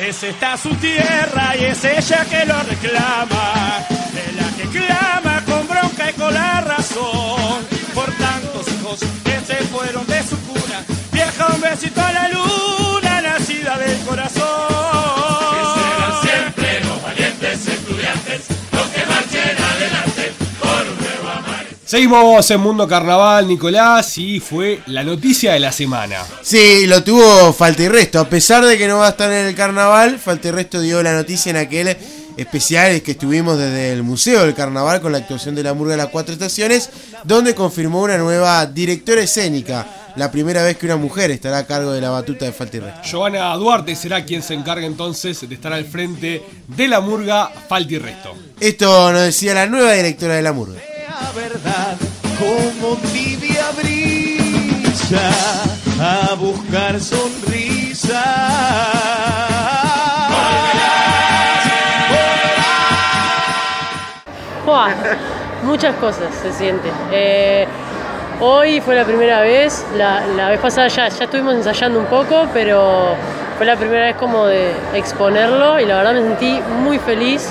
[0.00, 3.84] Es esta su tierra y es ella que lo reclama.
[4.14, 7.66] De la que clama con bronca y con la razón.
[7.94, 10.84] Por tantos hijos que se fueron de su cuna.
[11.12, 14.27] Vieja un besito a la luna, nacida del corazón.
[21.88, 26.22] Seguimos en Mundo Carnaval, Nicolás, y fue la noticia de la semana.
[26.42, 28.20] Sí, lo tuvo Falta y Resto.
[28.20, 31.02] A pesar de que no va a estar en el carnaval, Falta y Resto dio
[31.02, 31.96] la noticia en aquel
[32.36, 35.96] especial que estuvimos desde el Museo del Carnaval con la actuación de la Murga de
[35.96, 36.90] las Cuatro Estaciones,
[37.24, 39.86] donde confirmó una nueva directora escénica.
[40.16, 42.80] La primera vez que una mujer estará a cargo de la batuta de Falta y
[42.80, 43.00] Resto.
[43.02, 47.94] Giovanna Duarte será quien se encargue entonces de estar al frente de la murga Falta
[47.94, 48.34] y Resto.
[48.60, 50.82] Esto nos decía la nueva directora de la Murga.
[51.08, 51.96] La verdad,
[52.38, 55.30] como tibia brilla
[56.02, 58.24] a buscar sonrisa.
[64.66, 64.90] Buah,
[65.62, 66.90] muchas cosas se siente.
[67.10, 67.66] Eh,
[68.40, 72.46] hoy fue la primera vez, la, la vez pasada ya, ya estuvimos ensayando un poco,
[72.52, 73.14] pero
[73.56, 77.48] fue la primera vez como de exponerlo y la verdad me sentí muy feliz.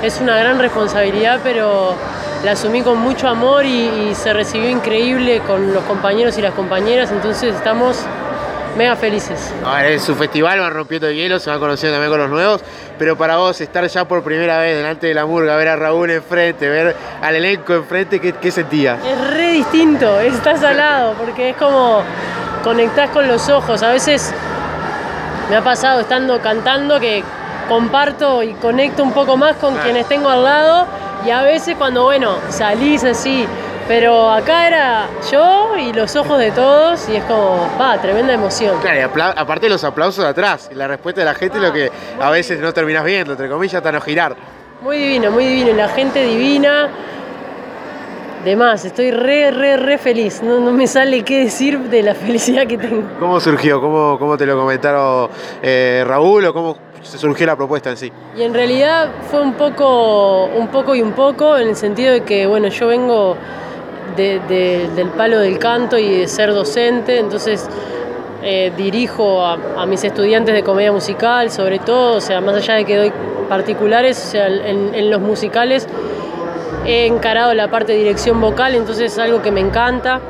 [0.00, 1.96] Es una gran responsabilidad, pero
[2.44, 6.52] la asumí con mucho amor y, y se recibió increíble con los compañeros y las
[6.54, 7.98] compañeras, entonces estamos
[8.76, 9.52] mega felices.
[9.64, 12.60] Ahora en su festival van rompiendo el hielo, se van conociendo también con los nuevos,
[12.98, 16.10] pero para vos estar ya por primera vez delante de la murga, ver a Raúl
[16.10, 18.98] enfrente, ver al elenco enfrente, ¿qué, qué sentías?
[19.04, 22.02] Es re distinto, estás al lado, porque es como
[22.64, 23.82] conectás con los ojos.
[23.82, 24.32] A veces
[25.48, 27.22] me ha pasado estando cantando que
[27.68, 29.84] comparto y conecto un poco más con Claro.
[29.84, 30.86] quienes tengo al lado
[31.26, 33.46] y a veces cuando, bueno, salís así,
[33.88, 38.78] pero acá era yo y los ojos de todos y es como, va, tremenda emoción.
[38.80, 41.72] Claro, y aparte los aplausos de atrás, y la respuesta de la gente es lo
[41.72, 44.36] que a veces no terminás viendo, entre comillas, hasta no girar.
[44.82, 46.88] Muy divino, muy divino, y la gente divina.
[48.44, 50.42] De más, estoy re, re, re feliz.
[50.42, 53.02] No, no me sale qué decir de la felicidad que tengo.
[53.18, 53.80] ¿Cómo surgió?
[53.80, 55.30] ¿Cómo, cómo te lo comentaron
[55.62, 58.12] eh, Raúl o cómo surgió la propuesta en sí?
[58.36, 62.22] Y en realidad fue un poco, un poco y un poco, en el sentido de
[62.22, 63.36] que, bueno, yo vengo
[64.16, 67.68] de- de- del palo del canto y de ser docente, entonces
[68.46, 72.84] eh, dirijo a, mis estudiantes de comedia musical, sobre todo, o sea, más allá de
[72.84, 73.12] que doy
[73.48, 75.88] particulares, o sea, en, en los musicales
[76.86, 80.20] he encarado la parte de dirección vocal, entonces es algo que me encanta.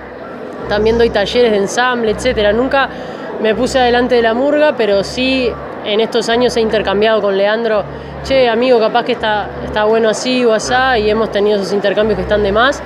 [0.69, 2.53] También doy talleres de ensamble, etcétera.
[2.53, 2.89] Nunca
[3.43, 5.51] me puse adelante de la murga, pero sí
[5.85, 7.85] en estos años he intercambiado con Leandro,
[8.25, 12.17] che, amigo, capaz que está, está bueno así o asá, y hemos tenido esos intercambios
[12.17, 12.83] que están de más.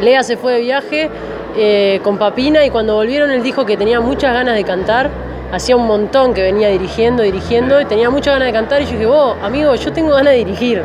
[0.00, 1.10] Lea se fue de viaje
[1.56, 5.08] eh, con Papina y cuando volvieron él dijo que tenía muchas ganas de cantar.
[5.52, 8.92] Hacía un montón que venía dirigiendo, dirigiendo y tenía muchas ganas de cantar y yo
[8.92, 10.82] dije, vos, amigo, yo tengo ganas de dirigir.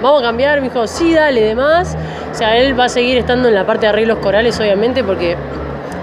[0.00, 1.96] Vamos a cambiar, me dijo, sí, dale, demás.
[2.30, 5.36] O sea, él va a seguir estando en la parte de arreglos corales, obviamente, porque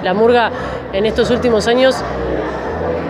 [0.04, 0.52] la murga
[0.92, 1.96] en estos últimos años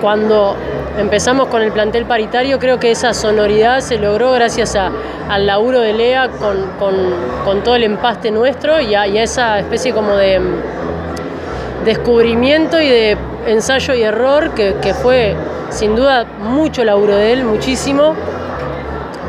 [0.02, 0.56] cuando
[0.98, 5.94] empezamos con el plantel paritario, creo que esa sonoridad se logró gracias al laburo de
[5.94, 12.80] Lea con, con- todo el empaste nuestro y a, esa especie como de mm, descubrimiento
[12.82, 13.18] y de
[13.48, 15.36] ensayo y error que, que fue
[15.70, 18.16] sin duda mucho laburo de él, muchísimo.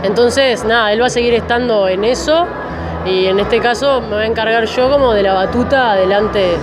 [0.03, 2.47] Entonces, nada, él va a seguir estando en eso
[3.07, 6.57] y en este caso me voy a encargar yo como de la batuta adelante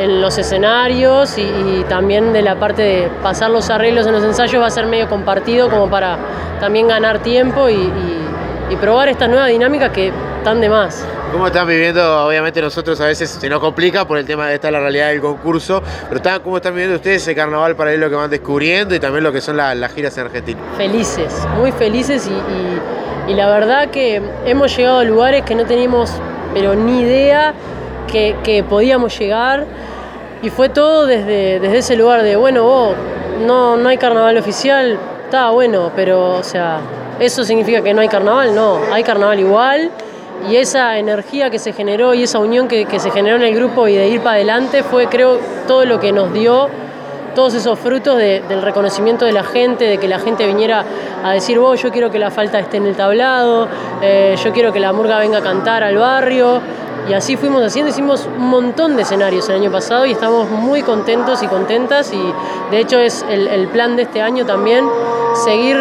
[0.00, 4.24] en los escenarios y, y también de la parte de pasar los arreglos en los
[4.24, 6.16] ensayos va a ser medio compartido como para
[6.60, 8.26] también ganar tiempo y, y-
[8.70, 10.12] y probar esta nueva dinámica que
[10.44, 11.04] tan de más.
[11.32, 12.24] ¿Cómo están viviendo?
[12.24, 15.20] Obviamente nosotros a veces se nos complica por el tema de esta la realidad del
[15.20, 19.24] concurso, pero están- ¿cómo están viviendo ustedes ese carnaval paralelo que van descubriendo y también
[19.24, 20.60] lo que son la- las giras en Argentina?
[20.76, 22.30] felices, muy felices y,
[23.28, 26.12] y- y la verdad que hemos llegado a lugares que no teníamos
[26.54, 27.52] pero ni idea
[28.10, 29.66] que, que podíamos llegar
[30.42, 32.94] y fue todo desde, desde ese lugar de, bueno, vos,
[33.46, 36.78] no, no hay carnaval oficial, está bueno, pero o sea,
[37.18, 38.54] ¿eso significa que no hay carnaval?
[38.54, 39.90] No, hay carnaval igual
[40.48, 43.54] y esa energía que se generó y esa unión que, que se generó en el
[43.54, 45.38] grupo y de ir para adelante fue creo
[45.68, 46.68] todo lo que nos dio
[47.34, 50.84] todos esos frutos de- del reconocimiento de la gente, de que la gente viniera
[51.22, 53.68] a decir, vos, yo quiero que la falta esté en el tablado,
[54.02, 56.60] eh, yo quiero que la murga venga a cantar al barrio.
[57.10, 60.82] Y así fuimos haciendo, hicimos un montón de escenarios el año pasado y estamos muy
[60.82, 62.22] contentos y contentas y
[62.70, 64.88] de hecho es el, plan de este año también,
[65.44, 65.76] seguir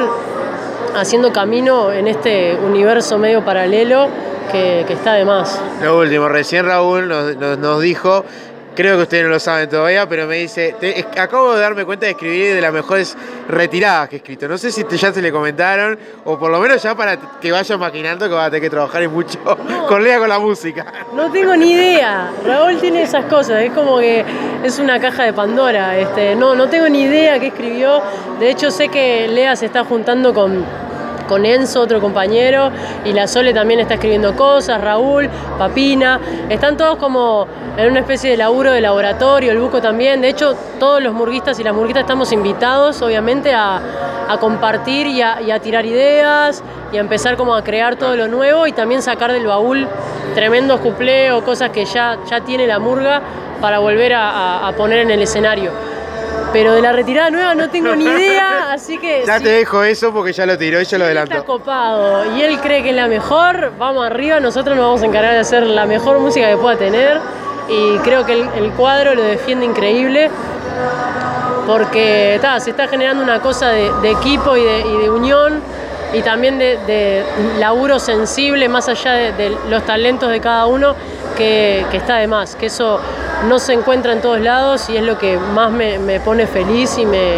[0.95, 4.07] haciendo camino en este universo medio paralelo
[4.51, 5.61] que, está de más.
[5.83, 8.25] Lo último, recién Raúl nos dijo
[8.79, 11.83] creo que ustedes no lo saben todavía, pero me dice, te- es- acabo de darme
[11.83, 13.17] cuenta de escribir de las mejores
[13.49, 14.47] retiradas que he escrito.
[14.47, 17.51] No sé si te- ya se le comentaron, o por lo menos ya para que
[17.51, 19.37] vayan maquinando que va a tener que trabajar en mucho
[19.89, 20.85] con Lea con la música.
[21.13, 22.31] No tengo ni idea.
[22.45, 23.61] Raúl tiene esas cosas.
[23.63, 24.23] Es como que
[24.63, 25.97] es una caja de Pandora.
[25.97, 28.01] Este, no, no tengo ni idea qué escribió.
[28.39, 30.63] De hecho, sé que Lea se está juntando con,
[31.29, 32.71] con Enzo, otro compañero,
[33.05, 36.19] y la Sole también está escribiendo cosas, Raúl, Papina.
[36.49, 37.47] Están todos como
[37.77, 40.19] en una especie de laburo de laboratorio, el Buco también.
[40.19, 43.79] De hecho, todos los murguistas y las murguistas estamos invitados, obviamente, a,
[44.27, 48.67] a compartir y a, tirar ideas y a empezar como a crear todo lo nuevo
[48.67, 49.87] y también sacar del baúl
[50.35, 53.21] tremendos cuplés o cosas que ya, ya tiene la murga
[53.61, 55.71] para volver a poner en el escenario.
[56.51, 59.83] Pero de la retirada nueva no tengo ni idea, así que Ya si- te dejo
[59.83, 61.45] eso porque ya lo tiró y ya lo él Está adelantó.
[61.45, 65.33] copado y él cree que es la mejor, vamos arriba, nosotros nos vamos a encargar
[65.33, 67.19] de hacer la mejor música que pueda tener
[67.69, 70.31] y creo que el, el cuadro lo defiende increíble
[71.67, 75.61] porque ta, se está generando una cosa de, de equipo y de, y de unión
[76.13, 77.23] y también de, de
[77.59, 80.95] laburo sensible más allá de, de los talentos de cada uno
[81.37, 82.99] que, que está de más, que eso
[83.47, 86.97] no se encuentra en todos lados y es lo que más me, me pone feliz
[86.97, 87.36] y me,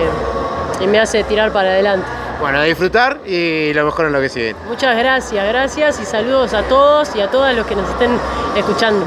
[0.79, 2.07] y me hace tirar para adelante.
[2.39, 4.55] Bueno, a disfrutar y lo mejor en lo que sigue.
[4.67, 8.17] Muchas gracias, gracias y saludos a todos y a todas los que nos estén
[8.55, 9.05] escuchando.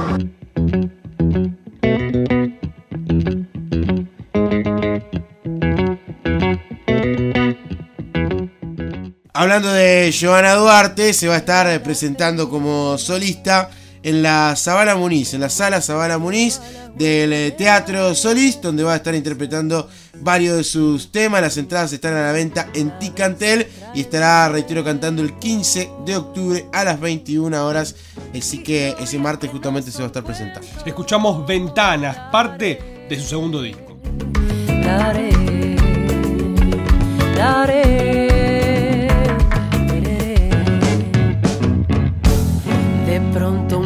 [9.37, 13.69] Hablando de Joana Duarte, se va a estar presentando como solista
[14.05, 16.61] en la Zabala Muniz, en la sala Zabala Muniz
[16.95, 19.89] del eh, Teatro Solís, donde va a estar interpretando
[20.21, 21.41] varios de sus temas.
[21.41, 26.17] Las entradas están a la venta en Ticantel y estará, reitero, cantando el 15 de
[26.17, 27.97] octubre a las 21 horas.
[28.37, 30.69] Así que ese martes justamente se va a estar presentando.
[30.85, 33.99] Escuchamos Ventanas, parte de su segundo disco.
[34.85, 35.31] Daré,
[37.35, 38.14] daré,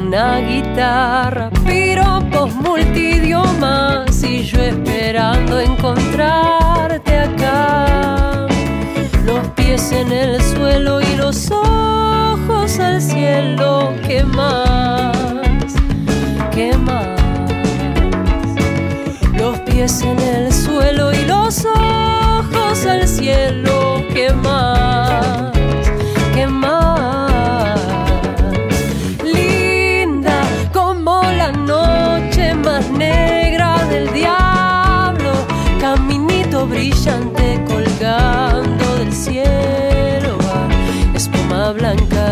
[0.09, 8.47] una guitarra, piropos multidiomas y yo esperando encontrarte acá.
[9.27, 13.93] Los pies en el suelo y los ojos al cielo.
[14.07, 15.75] ¿Qué más?
[16.53, 17.21] ¿Qué más?
[19.35, 24.03] Los pies en el suelo y los ojos al cielo.
[24.15, 25.58] ¿Qué más?
[41.73, 42.28] Blanca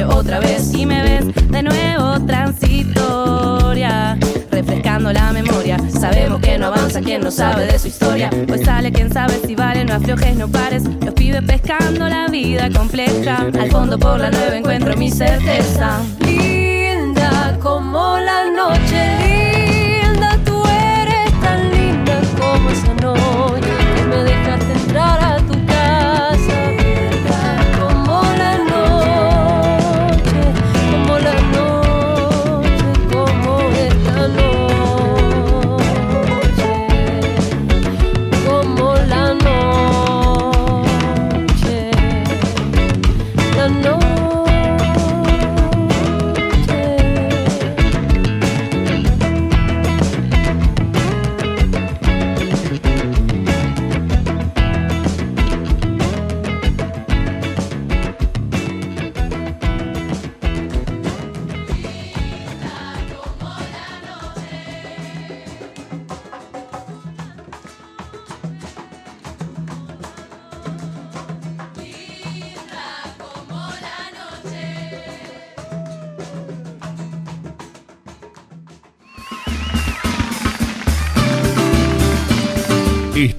[0.00, 4.18] otra vez y me ves de nuevo transitoria
[4.50, 5.76] refrescando la memoria.
[5.90, 8.30] Sabemos que no avanza quien no sabe de su historia.
[8.46, 10.84] Pues sale quien sabe si vale, no aflojes, no pares.
[11.04, 13.46] Los pibes pescando la vida compleja.
[13.60, 16.00] Al fondo por la nueva encuentro mi certeza.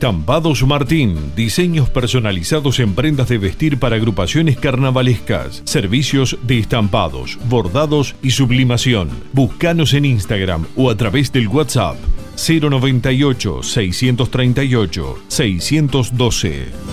[0.04, 8.14] Estampados Martín, diseños personalizados en prendas de vestir para agrupaciones carnavalescas, servicios de estampados, bordados
[8.22, 9.08] y sublimación.
[9.32, 11.96] Búscanos en Instagram o a través del WhatsApp
[12.36, 16.93] 098 638 612.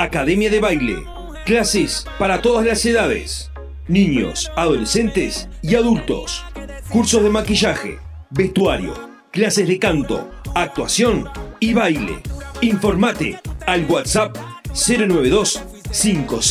[0.00, 1.02] Academia de Baile.
[1.44, 3.50] Clases para todas las edades.
[3.88, 6.44] Niños, adolescentes y adultos.
[6.88, 7.98] Cursos de maquillaje,
[8.30, 8.94] vestuario,
[9.32, 11.28] clases de canto, actuación
[11.58, 12.22] y baile.
[12.60, 14.36] Informate al WhatsApp
[14.68, 16.46] 092 500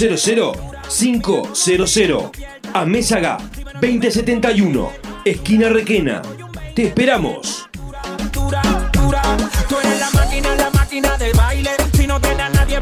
[0.90, 2.32] 500
[2.74, 3.38] a Mésaga
[3.82, 4.92] 2071,
[5.24, 6.22] esquina Requena.
[6.76, 7.70] Te esperamos.
[8.34, 11.72] Tú eres la máquina, la máquina del baile.
[11.94, 12.82] Si no tienes nadie,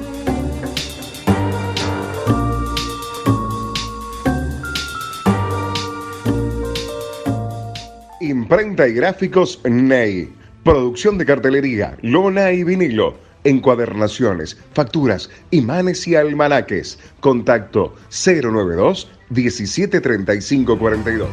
[8.51, 10.29] Imprenta y gráficos Ney.
[10.65, 13.15] Producción de cartelería, lona y vinilo.
[13.45, 16.99] Encuadernaciones, facturas, imanes y almanaques.
[17.21, 21.29] Contacto 092 173542.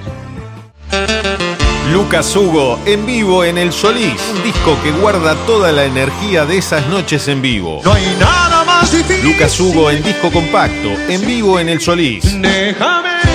[1.93, 6.59] Lucas Hugo en vivo en el Solís, un disco que guarda toda la energía de
[6.59, 7.81] esas noches en vivo.
[7.83, 9.33] No hay nada más difícil.
[9.33, 12.41] Lucas Hugo en disco compacto, en vivo en el Solís.
[12.41, 13.28] Déjame.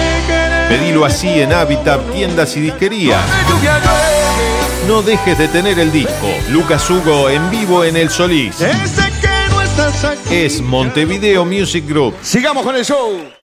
[0.74, 3.22] Pedilo así en Habitat, tiendas y disquerías.
[4.88, 6.28] No dejes de tener el disco.
[6.50, 8.56] Lucas Hugo en vivo en el Solís.
[10.32, 12.16] Es Montevideo Music Group.
[12.24, 13.43] Sigamos con el show.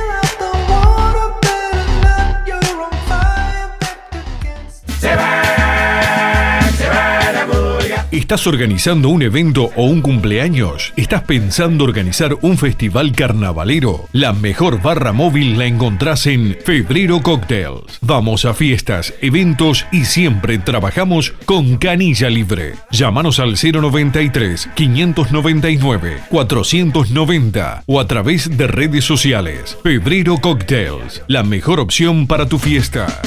[8.11, 10.91] ¿Estás organizando un evento o un cumpleaños?
[10.97, 14.09] ¿Estás pensando organizar un festival carnavalero?
[14.11, 17.99] La mejor barra móvil la encontrás en Febrero Cocktails.
[18.01, 22.73] Vamos a fiestas, eventos y siempre trabajamos con canilla libre.
[22.91, 29.77] Llámanos al 093 599 490 o a través de redes sociales.
[29.83, 33.21] Febrero Cocktails, la mejor opción para tu fiesta.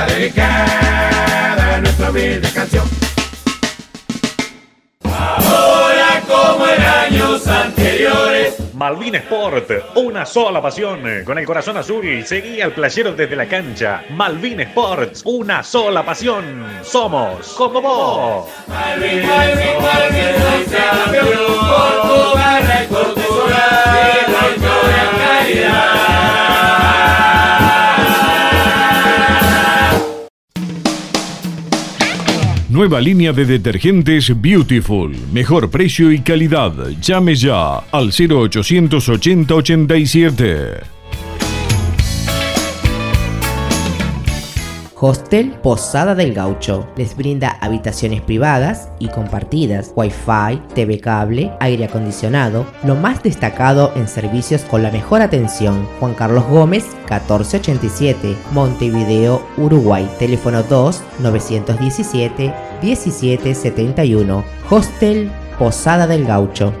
[0.00, 2.88] Va dedicada nuestra humilde canción.
[5.04, 8.56] Ahora como en años anteriores.
[8.72, 11.02] Malvin Sport, una sola pasión.
[11.26, 14.02] Con el corazón azul, seguí al playero desde la cancha.
[14.08, 16.66] Malvin Sports, una sola pasión.
[16.82, 18.48] Somos como vos.
[18.68, 21.28] Malvin, Malvin, Malvin, soy campeón
[21.60, 25.99] por tu garra y por tu coraje, por tu gran calidad.
[32.80, 35.14] Nueva línea de detergentes Beautiful.
[35.34, 36.72] Mejor precio y calidad.
[37.02, 40.99] Llame ya al 0880 87.
[45.02, 52.66] Hostel Posada del Gaucho les brinda habitaciones privadas y compartidas, wifi, TV cable, aire acondicionado,
[52.84, 55.88] lo más destacado en servicios con la mejor atención.
[56.00, 60.06] Juan Carlos Gómez, 1487, Montevideo, Uruguay.
[60.18, 64.44] Teléfono 2 917 1771.
[64.68, 66.74] Hostel Posada del Gaucho.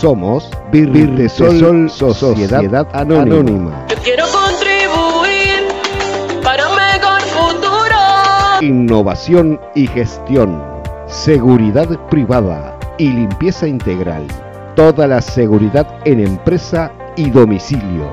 [0.00, 3.86] Somos Birritesol Sociedad, Anónima.
[3.88, 4.35] Yo quiero
[8.62, 10.62] Innovación y gestión.
[11.06, 14.26] Seguridad privada y limpieza integral.
[14.74, 18.10] Toda la seguridad en empresa y domicilio.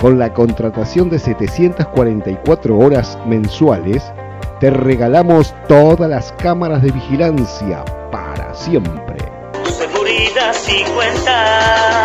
[0.00, 4.10] Con la contratación de 744 horas mensuales,
[4.58, 9.18] te regalamos todas las cámaras de vigilancia para siempre.
[9.64, 12.04] Seguridad 50.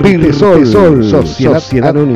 [0.00, 0.18] Mano.
[0.18, 0.66] Birritesol
[1.04, 1.62] Sociedad,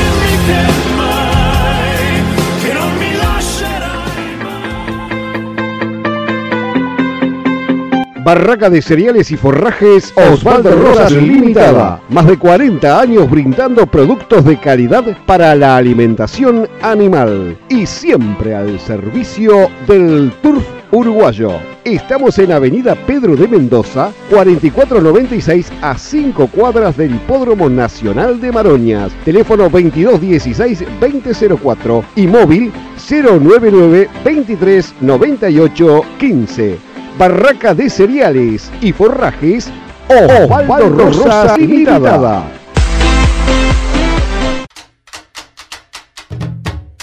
[8.31, 12.01] Barraca de cereales y forrajes Osvaldo Rosas Limitada.
[12.11, 17.59] Más de 40 años brindando productos de calidad para la alimentación animal.
[17.69, 21.55] Y siempre al servicio del turf uruguayo.
[21.83, 29.11] Estamos en Avenida Pedro de Mendoza, 4496 a 5 cuadras del Hipódromo Nacional de Maroñas.
[29.25, 32.71] Teléfono 2216-2004 y móvil
[33.11, 36.90] 099 23 98 15.
[37.21, 39.69] Barraca de cereales y forrajes
[40.09, 42.51] Osvaldo Rosa Limitada.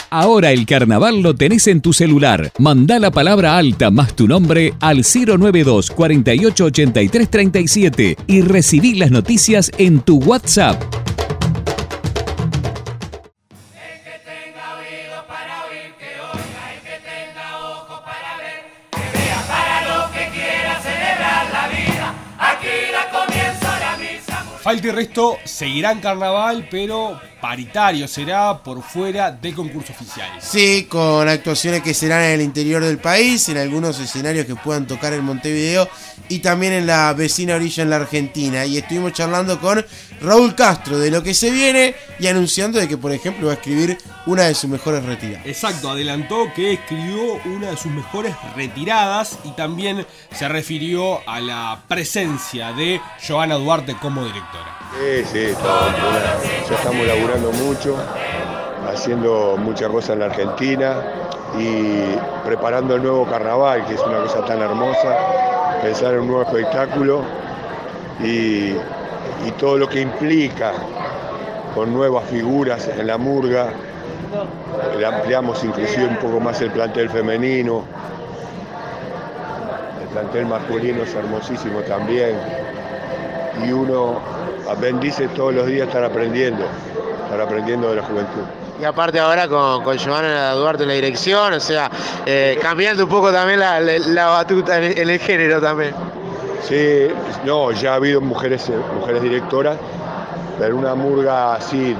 [0.09, 2.51] Ahora el carnaval lo tenés en tu celular.
[2.57, 9.11] Manda la palabra alta más tu nombre al 092 48 83 37 y recibí las
[9.11, 10.81] noticias en tu WhatsApp.
[24.67, 30.29] Falta y resto seguirán carnaval, pero paritario será por fuera del concurso oficial.
[30.41, 34.85] Sí, con actuaciones que serán en el interior del país, en algunos escenarios que puedan
[34.85, 35.87] tocar en Montevideo
[36.27, 38.65] y también en la vecina orilla en la Argentina.
[38.65, 39.85] Y estuvimos charlando con
[40.21, 43.55] Raúl Castro de lo que se viene y anunciando de que, por ejemplo, va a
[43.55, 45.45] escribir una de sus mejores retiradas.
[45.45, 51.79] Exacto, adelantó que escribió una de sus mejores retiradas y también se refirió a la
[51.87, 54.77] presencia de Joana Duarte como directora.
[54.93, 55.93] Sí, sí, está-
[56.69, 57.95] ya estamos laburando mucho,
[58.91, 60.95] haciendo muchas cosas en la Argentina
[61.59, 65.15] y preparando el nuevo carnaval, que es una cosa tan hermosa,
[65.81, 67.23] pensar en un nuevo espectáculo
[68.23, 68.71] y,
[69.45, 70.73] y todo lo que implica
[71.75, 73.67] con nuevas figuras en la murga.
[74.97, 77.83] Le ampliamos inclusive un poco más el plantel femenino.
[80.01, 82.35] El plantel masculino es hermosísimo también.
[83.65, 84.19] Y uno
[84.79, 86.65] bendice todos los días estar aprendiendo,
[87.25, 88.41] estar aprendiendo de la juventud.
[88.79, 91.89] Y aparte ahora con, con Giovanna Duarte en la dirección, o sea,
[92.25, 95.93] eh, cambiando un poco también la, la- batuta en el género también.
[96.61, 97.07] Sí,
[97.45, 99.77] no, ya ha habido mujeres, eh, mujeres directoras,
[100.59, 101.95] pero una murga así,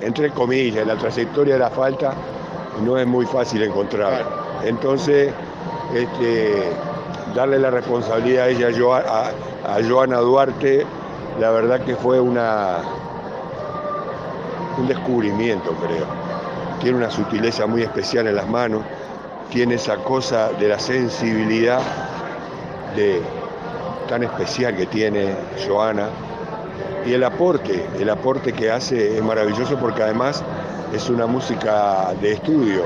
[0.00, 2.14] entre comillas, la trayectoria de la falta
[2.84, 4.24] no es muy fácil encontrar.
[4.64, 5.32] Entonces,
[5.94, 6.72] este,
[7.34, 8.68] darle la responsabilidad a ella,
[9.08, 10.84] a, a Joana Duarte,
[11.38, 12.78] la verdad que fue una,
[14.78, 16.06] un descubrimiento, creo.
[16.80, 18.82] Tiene una sutileza muy especial en las manos,
[19.50, 21.80] tiene esa cosa de la sensibilidad
[22.94, 23.22] de,
[24.08, 25.34] tan especial que tiene
[25.66, 26.08] Joana.
[27.06, 30.42] Y el aporte, el aporte que hace es maravilloso porque además
[30.94, 32.84] es una música de estudio.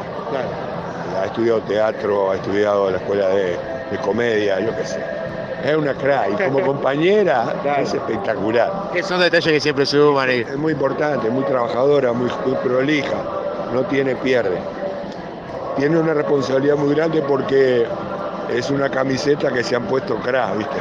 [1.21, 3.57] Ha estudiado teatro, ha estudiado la escuela de,
[3.91, 5.01] de comedia, yo qué sé.
[5.65, 8.91] Es una crack, y como compañera es espectacular.
[8.93, 10.31] Que son detalles que siempre suman.
[10.31, 13.17] Es muy importante, muy trabajadora, muy, muy prolija,
[13.73, 14.59] no tiene pierde.
[15.77, 17.87] Tiene una responsabilidad muy grande porque
[18.51, 20.77] es una camiseta que se han puesto crack, ¿viste?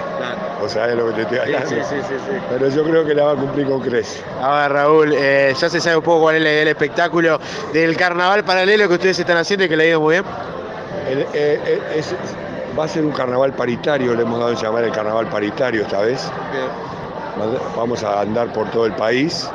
[0.63, 1.69] O sea, es lo que te estoy hablando.
[1.69, 2.38] sí, sí, sí, sí.
[2.49, 4.21] Pero yo creo que la va a cumplir con creces.
[4.41, 7.39] A ver, Raúl, eh, ya se sabe un poco cuál es del espectáculo
[7.73, 10.23] del carnaval paralelo que ustedes están haciendo y que le ha ido muy bien.
[11.10, 12.15] El- eh, eh, es-
[12.77, 16.01] va a ser un carnaval paritario, le hemos dado en llamar el carnaval paritario esta
[16.01, 16.30] vez.
[17.75, 19.47] Vamos a andar por todo el país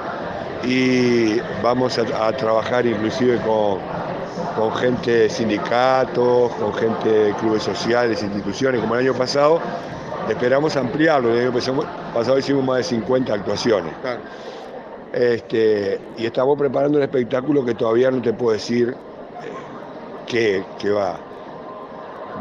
[0.64, 3.78] y vamos a, a trabajar inclusive con,
[4.56, 9.60] con gente de sindicatos, con gente de clubes sociales, instituciones, como el año pasado.
[10.28, 11.52] Esperamos ampliarlo, el año
[12.14, 13.92] pasado- hicimos más de 50 actuaciones.
[15.12, 19.48] Este, y estamos preparando un espectáculo que todavía no te puedo decir eh,
[20.26, 21.16] qué, qué va,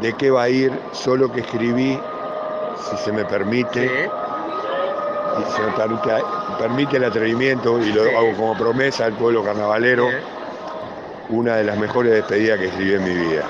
[0.00, 1.98] de qué va a ir, solo que escribí,
[2.90, 4.08] si se me permite,
[5.54, 6.10] se me permite,
[6.58, 10.06] permite el atrevimiento, y lo hago como promesa al pueblo carnavalero,
[11.32, 13.42] una de las mejores despedidas que escribí en mi vida.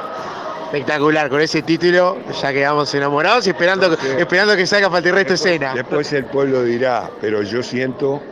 [0.67, 5.35] Espectacular, con ese título ya quedamos enamorados y esperando, esperando que salga Falta y Resto
[5.35, 5.75] escena.
[5.75, 8.23] Después el pueblo dirá, pero yo siento,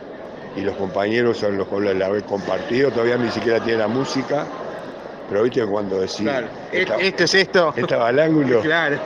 [0.55, 3.87] y los compañeros son los con los la he compartido, todavía ni siquiera tiene la
[3.87, 4.45] música,
[5.29, 6.27] pero viste cuando decís,
[6.71, 7.73] esta- Esto es esto.
[7.75, 8.97] esta balángulo, Claro.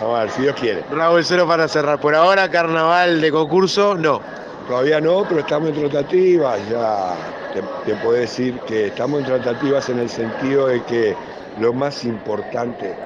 [0.00, 0.84] vamos a ver, si Dios quiere.
[0.92, 1.98] Raúl, solo para cerrar.
[1.98, 4.20] Por ahora, carnaval de concurso, no.
[4.66, 7.16] Todavía no, pero estamos en tratativas, ya
[7.52, 11.16] te, te puedo decir que estamos en tratativas en el sentido de que
[11.56, 12.96] lo más importante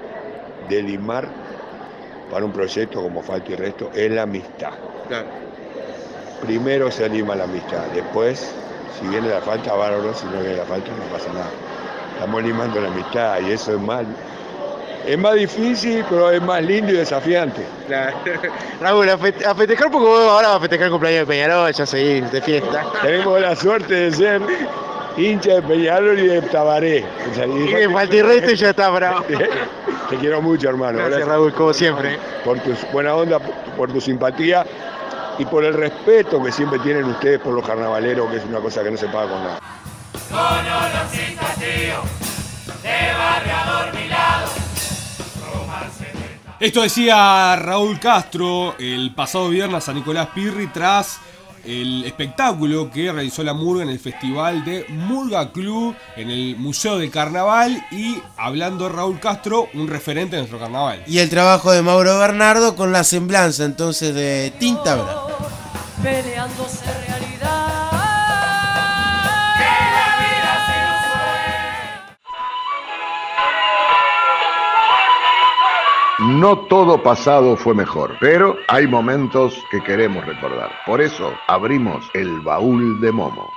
[0.68, 1.32] de limar
[2.28, 4.72] para un proyecto como Falta y Resto es la amistad.
[6.40, 8.62] Primero se lima la amistad, después,
[8.98, 11.50] si viene la falta, bárbaro, si no viene la falta, no pasa nada.
[12.12, 14.06] Estamos limando la amistad y eso es mal.
[15.06, 17.64] Es más difícil, pero es más lindo y desafiante.
[18.80, 21.72] Raúl, a, fe- a festejar porque vos ahora vas a festejar el cumpleaños de Peñarol,
[21.72, 22.84] ya seguís de fiesta.
[23.02, 24.42] Tenemos la suerte de ser
[25.16, 27.04] hincha de Peñarol y de Tabaré.
[27.56, 29.24] Y de falta y resto y ya está bravo.
[30.10, 30.98] Te quiero mucho, hermano.
[30.98, 32.18] Gracias, Raúl, como siempre.
[32.44, 33.38] Por tu buena onda,
[33.76, 34.64] por tu simpatía
[35.38, 38.82] y por el respeto que siempre tienen ustedes por los carnavaleros, que es una cosa
[38.84, 39.58] que no se paga con nada.
[41.58, 42.02] Tío,
[42.82, 43.85] de barrio adormilado.
[46.58, 51.18] Esto decía Raúl Castro el pasado viernes a San Nicolás Pirri tras
[51.66, 56.96] el espectáculo que realizó la Murga en el festival de Murga Club en el Museo
[56.96, 61.02] del Carnaval y hablando de Raúl Castro, un referente de nuestro carnaval.
[61.06, 65.26] Y el trabajo de Mauro Bernardo con la semblanza entonces de Tinta Brava.
[66.02, 67.05] peleándose
[76.36, 80.70] No todo pasado fue mejor, pero hay momentos que queremos recordar.
[80.84, 83.50] Por eso abrimos el baúl de Momo.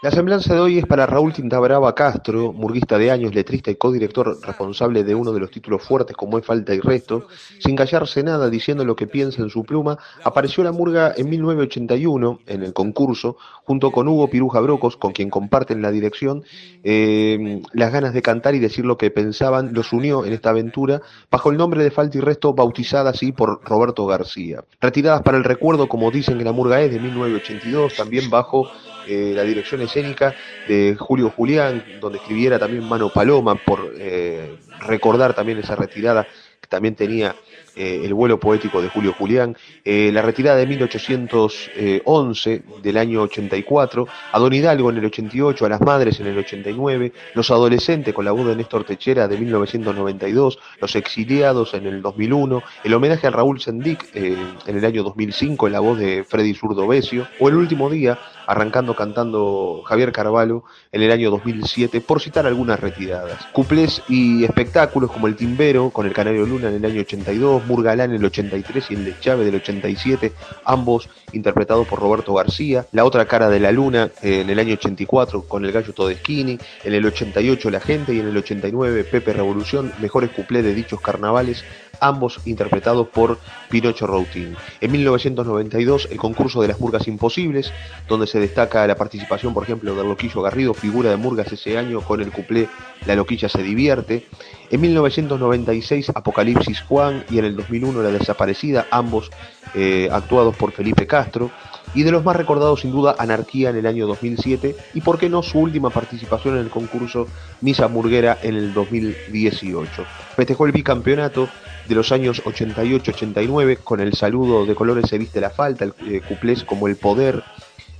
[0.00, 4.38] La semblanza de hoy es para Raúl Tintabrava Castro, murguista de años, letrista y codirector
[4.46, 7.26] responsable de uno de los títulos fuertes como es Falta y Resto.
[7.58, 12.38] Sin callarse nada, diciendo lo que piensa en su pluma, apareció la murga en 1981
[12.46, 16.44] en el concurso, junto con Hugo Piruja Brocos, con quien comparten la dirección.
[16.84, 21.02] Eh, las ganas de cantar y decir lo que pensaban los unió en esta aventura
[21.28, 24.62] bajo el nombre de Falta y Resto, bautizada así por Roberto García.
[24.80, 28.68] Retiradas para el recuerdo, como dicen que la murga es, de 1982, también bajo
[29.10, 30.34] eh, la dirección escénica
[30.68, 36.26] de Julio Julián, donde escribiera también Mano Paloma, por eh, recordar también esa retirada
[36.60, 37.34] que también tenía
[37.74, 44.38] eh, el vuelo poético de Julio Julián, la retirada de 1811 del año 84, a
[44.38, 48.32] Don Hidalgo en el 88, a las madres en el 89, los adolescentes con la
[48.32, 53.58] voz de Néstor Techera de 1992, los exiliados en el 2001, el homenaje a Raúl
[53.58, 57.88] Sendic en el año 2005 en la voz de Freddy Zurdo Besio, o el último
[57.88, 58.18] día
[58.48, 63.44] arrancando cantando Javier Carvalho en el año 2007, por citar algunas retiradas.
[63.52, 68.10] Cuplés y espectáculos como El Timbero con el Canario Luna en el año 82, Murgalán
[68.10, 70.32] en el 83 y el de Chávez del 87,
[70.64, 72.86] ambos interpretados por Roberto García.
[72.92, 76.58] La otra cara de la luna eh, en el año 84 con el Gallo Todeschini,
[76.84, 81.02] en el 88 La Gente y en el 89 Pepe Revolución, mejores cuplés de dichos
[81.02, 81.64] carnavales
[82.00, 83.38] ambos interpretados por
[83.70, 84.56] Pinocho Routin.
[84.80, 87.72] En 1992, el concurso de las Murgas Imposibles,
[88.08, 92.00] donde se destaca la participación, por ejemplo, del Loquillo Garrido, figura de Murgas ese año
[92.00, 92.68] con el cuplé
[93.06, 94.26] La Loquilla se divierte.
[94.70, 99.30] En 1996, Apocalipsis Juan y en el 2001 La Desaparecida, ambos
[99.74, 101.50] eh, actuados por Felipe Castro.
[101.94, 105.30] Y de los más recordados, sin duda, Anarquía en el año 2007 y, por qué
[105.30, 107.26] no, su última participación en el concurso
[107.62, 110.04] Misa Murguera en el 2018.
[110.36, 111.48] Festejó el bicampeonato
[111.88, 116.20] de los años 88-89 con el saludo de colores se viste la falta, el eh,
[116.20, 117.42] cuplés como El Poder,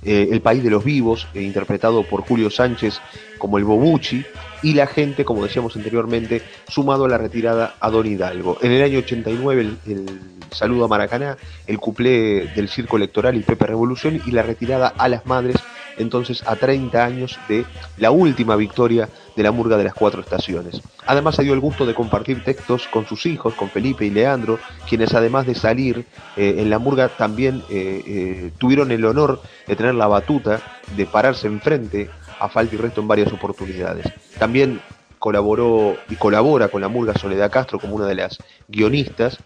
[0.03, 2.99] eh, El País de los Vivos, eh, interpretado por Julio Sánchez
[3.37, 4.23] como el Bobucci,
[4.61, 8.57] y la gente, como decíamos anteriormente, sumado a la retirada a Don Hidalgo.
[8.61, 10.19] En el año 89 el, el
[10.51, 15.07] saludo a Maracaná, el cuplé del Circo Electoral y Pepe Revolución y la retirada a
[15.07, 15.57] las madres,
[15.97, 17.65] entonces a 30 años de
[17.97, 20.81] la última victoria de la murga de las cuatro estaciones.
[21.05, 24.59] Además se dio el gusto de compartir textos con sus hijos, con Felipe y Leandro,
[24.87, 29.75] quienes además de salir eh, en la murga también eh, eh, tuvieron el honor de
[29.75, 30.61] tener la batuta,
[30.95, 34.05] de pararse enfrente a Falta y Resto en varias oportunidades.
[34.37, 34.81] También
[35.19, 39.37] colaboró y colabora con la murga Soledad Castro como una de las guionistas.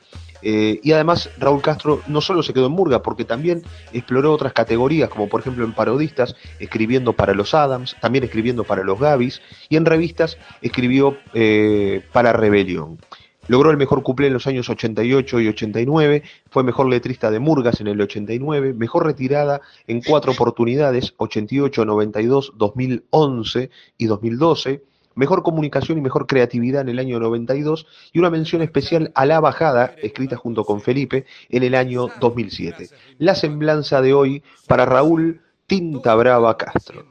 [0.46, 4.52] Eh, y además Raúl Castro no solo se quedó en Murga, porque también exploró otras
[4.52, 9.42] categorías, como por ejemplo en parodistas, escribiendo para los Adams, también escribiendo para los Gavis,
[9.70, 13.00] y en revistas escribió eh, para Rebelión.
[13.48, 17.82] Logró el mejor cuplé en los años 88 y 89, fue mejor letrista de Murgas
[17.82, 24.84] en el 89, mejor retirada en cuatro oportunidades, 88, 92, 2011 y 2012,
[25.16, 29.42] mejor comunicación y mejor creatividad en el año 92 y una mención especial a La
[29.42, 32.90] Bajada, escrita junto con Felipe, en el año 2007.
[33.18, 37.06] La semblanza de hoy para Raúl Tinta Brava Castro.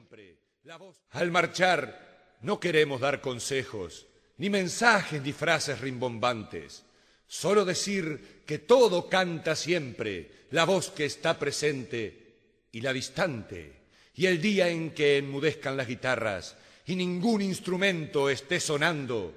[1.10, 4.08] Al marchar, no queremos dar consejos,
[4.42, 6.82] ni mensajes ni frases rimbombantes.
[7.28, 13.82] Solo decir que todo canta siempre, la voz que está presente y la distante.
[14.16, 19.32] Y el día en que enmudezcan las guitarras y ningún instrumento esté sonando,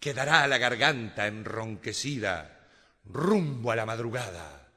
[0.00, 2.66] quedará la garganta enronquecida,
[3.04, 4.72] rumbo a la madrugada,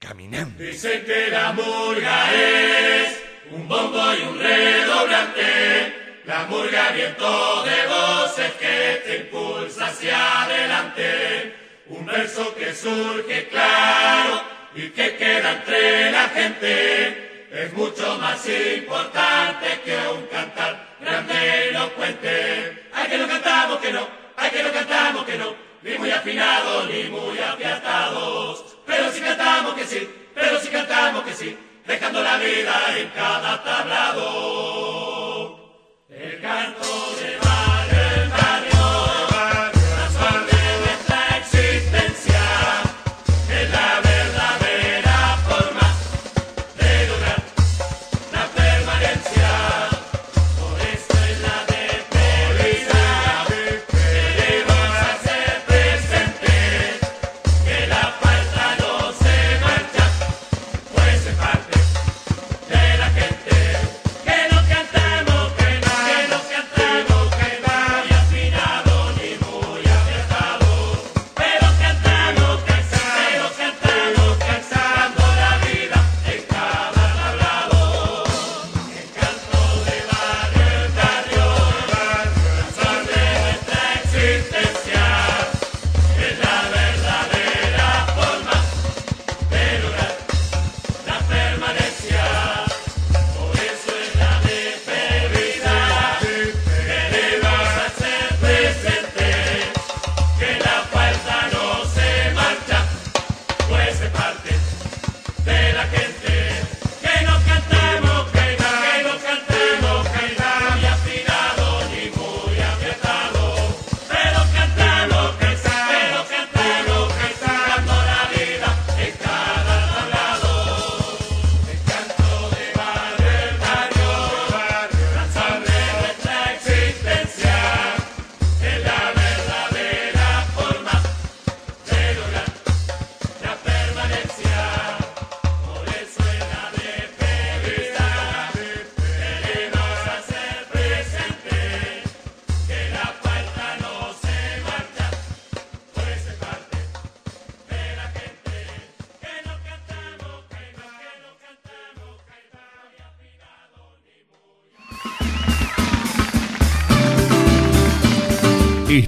[0.00, 0.60] caminando.
[0.60, 3.22] Dicen que la murga es
[3.52, 11.54] un bombo y un redoblante, la murga viento de voces que te impulsa hacia adelante,
[11.88, 14.42] un verso que surge claro
[14.74, 21.68] y que queda entre la gente, es mucho más importante que un cantar grande y
[21.74, 22.88] elocuente.
[22.94, 26.88] Hay que lo cantamos que no, hay que lo cantamos que no, ni muy afinados
[26.88, 32.38] ni muy afiatados, pero si cantamos que sí, pero si cantamos que sí, dejando la
[32.38, 35.03] vida en cada tablado.
[36.44, 37.03] El canto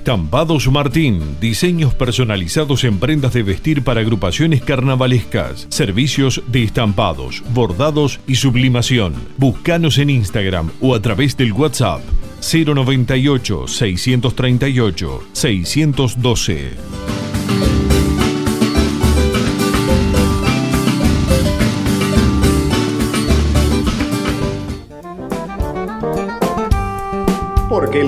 [0.07, 8.21] Estampados Martín, diseños personalizados en prendas de vestir para agrupaciones carnavalescas, servicios de estampados, bordados
[8.29, 9.15] y sublimación.
[9.37, 12.03] Búscanos en Instagram o a través del WhatsApp
[12.41, 16.71] 098 638 612.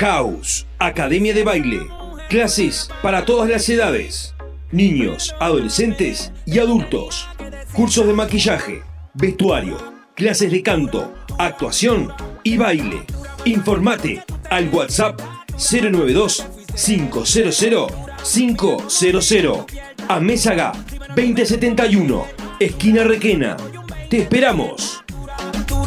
[0.00, 1.86] House, Academia de Baile.
[2.30, 4.34] Clases para todas las edades.
[4.72, 7.28] Niños, adolescentes y adultos.
[7.74, 8.82] Cursos de maquillaje,
[9.12, 9.76] vestuario,
[10.14, 13.02] clases de canto, actuación y baile.
[13.44, 15.20] Informate al WhatsApp
[15.58, 17.36] 092 500
[18.22, 19.66] 500.
[20.08, 20.72] A Mésaga
[21.14, 22.26] 2071,
[22.58, 23.58] esquina Requena.
[24.08, 25.04] Te esperamos.
[25.66, 25.84] Tú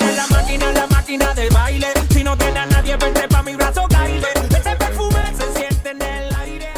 [0.00, 2.01] eres la máquina, la máquina del baile.
[3.44, 3.86] Mi brazo,
[4.78, 6.68] perfume se el aire.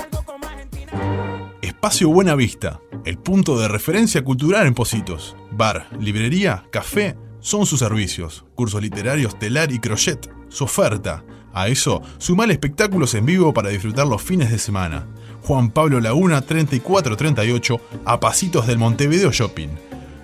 [1.63, 5.37] Espacio Buena Vista, el punto de referencia cultural en Positos.
[5.51, 8.45] Bar, librería, café, son sus servicios.
[8.55, 11.25] Cursos literarios, telar y crochet, su oferta.
[11.53, 15.07] A eso, sumale espectáculos en vivo para disfrutar los fines de semana.
[15.43, 19.69] Juan Pablo Laguna 3438, a pasitos del Montevideo Shopping.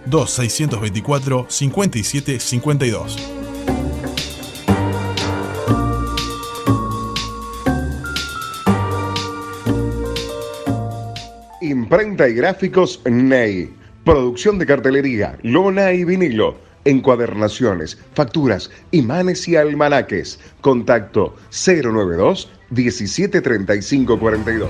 [0.07, 3.50] 2624 5752.
[11.71, 13.73] Imprenta y gráficos Ney.
[14.05, 16.57] Producción de cartelería, lona y vinilo.
[16.85, 20.41] Encuadernaciones, facturas, imanes y almanaques.
[20.63, 24.69] Contacto 092 173542.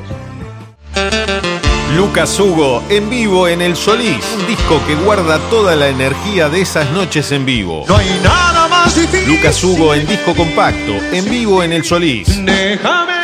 [1.96, 6.60] Lucas Hugo en vivo en el Solís, un disco que guarda toda la energía de
[6.60, 7.84] esas noches en vivo.
[7.88, 9.36] No hay nada más difícil.
[9.36, 12.44] Lucas Hugo en disco compacto, en vivo en el Solís.
[12.44, 13.19] Déjame.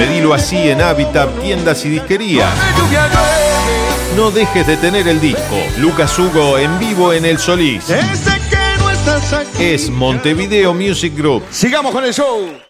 [0.00, 2.48] Pedilo así en Habitat, tiendas y disquerías.
[4.16, 5.56] No dejes de tener el disco.
[5.76, 7.84] Lucas Hugo en vivo en el Solís.
[9.58, 11.44] Es Montevideo Music Group.
[11.50, 12.69] Sigamos con el show.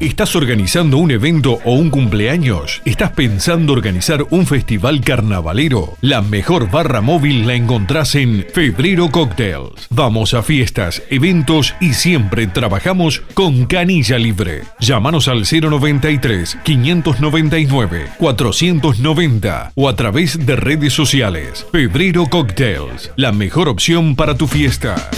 [0.00, 2.80] ¿Estás organizando un evento o un cumpleaños?
[2.84, 5.96] ¿Estás pensando organizar un festival carnavalero?
[6.02, 9.88] La mejor barra móvil la encontrás en Febrero Cocktails.
[9.90, 14.62] Vamos a fiestas, eventos y siempre trabajamos con canilla libre.
[14.78, 21.66] Llámanos al 093 599 490 o a través de redes sociales.
[21.72, 25.10] Febrero Cocktails, la mejor opción para tu fiesta.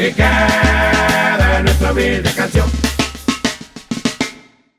[0.00, 2.66] Dedicada nuestra humilde canción.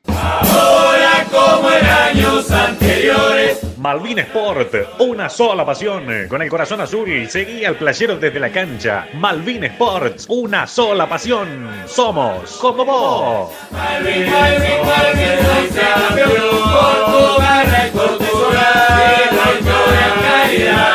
[0.08, 3.60] Ahora como en años anteriores.
[3.76, 6.26] Malvin Sport, una sola pasión.
[6.28, 9.06] Con el corazón azul, seguí al playero desde la cancha.
[9.14, 11.70] Malvin Sports, una sola pasión.
[11.86, 13.52] Somos como vos.
[13.70, 16.30] Malvin, Malvin, Malvin, soy campeón
[16.62, 20.91] por tu garra y por tu coraje, con de calidad.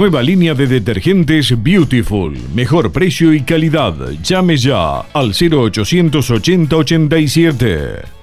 [0.00, 2.34] Nueva línea de detergentes Beautiful.
[2.54, 3.94] Mejor precio y calidad.
[4.22, 8.19] Llame ya al 0880 87.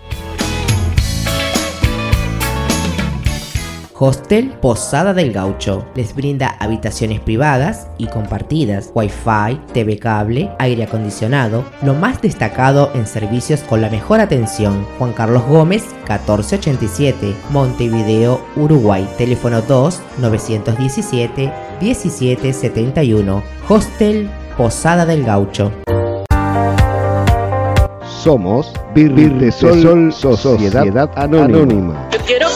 [3.99, 11.65] Hostel Posada del Gaucho les brinda habitaciones privadas y compartidas, wifi, TV cable, aire acondicionado,
[11.81, 14.85] lo más destacado en servicios con la mejor atención.
[14.99, 23.43] Juan Carlos Gómez, 1487, Montevideo, Uruguay, teléfono 2 917 1771.
[23.67, 25.71] Hostel Posada del Gaucho.
[28.21, 32.09] Somos Birritesol Sociedad, Anónima.
[32.11, 32.49] Yo quiero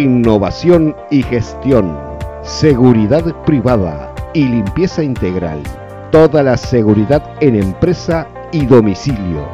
[0.00, 1.96] innovación y gestión,
[2.42, 5.62] seguridad privada y limpieza integral.
[6.10, 9.46] Toda la seguridad en empresa y domicilio.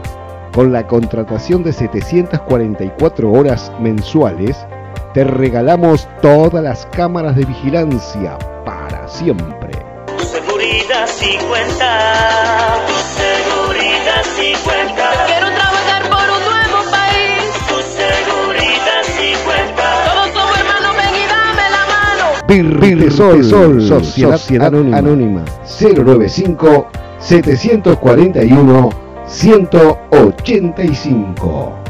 [0.54, 4.56] Con la contratación de 744 horas mensuales,
[5.12, 9.72] te regalamos todas las cámaras de vigilancia para siempre.
[10.18, 12.86] Seguridad 50.
[13.16, 15.35] Seguridad 50.
[23.06, 24.40] Birritesol Sociedad,
[24.94, 25.44] Anónima.
[25.64, 26.86] 095
[27.20, 28.90] 741
[29.26, 31.85] 185.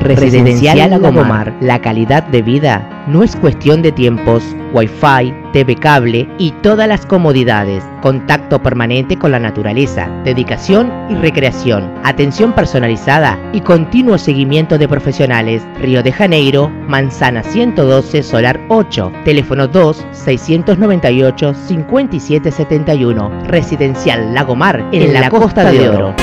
[0.02, 6.52] Residencial Lagomar, la calidad de vida no es cuestión de tiempos, wifi, TV cable y
[6.62, 14.18] todas las comodidades, contacto permanente con la naturaleza, dedicación y recreación, atención personalizada y continuo
[14.18, 15.66] seguimiento de profesionales.
[15.80, 25.28] Río de Janeiro, Manzana 112, Solar 8, teléfono 2 698 5771, Residencial Lagomar en, la,
[25.28, 26.14] Costa, de Oro.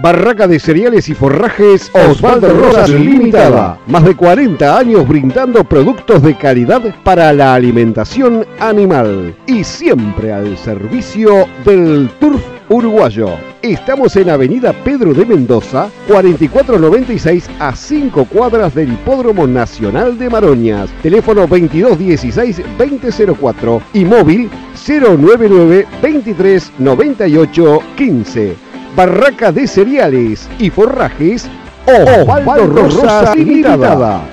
[0.00, 3.78] Barraca de cereales y forrajes Osvaldo Rosas Limitada.
[3.86, 9.34] Más de 40 años brindando productos de calidad para la alimentación animal.
[9.46, 13.30] Y siempre al servicio del turf uruguayo.
[13.62, 20.90] Estamos en Avenida Pedro de Mendoza, 4496 a 5 cuadras del Hipódromo Nacional de Maroñas.
[21.02, 24.50] Teléfono 2216-2004 y móvil
[24.86, 28.65] 099 23 98 15.
[28.96, 31.46] Barraca de cereales y forrajes
[31.86, 34.24] Osvaldo Rosas Limitada.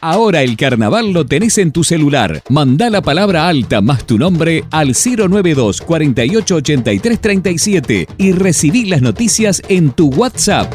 [0.00, 2.40] Ahora el carnaval lo tenés en tu celular.
[2.48, 9.02] Manda la palabra alta más tu nombre al 092 48 83 37 y recibí las
[9.02, 10.72] noticias en tu WhatsApp.